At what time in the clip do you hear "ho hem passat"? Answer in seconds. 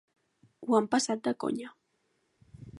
0.67-1.23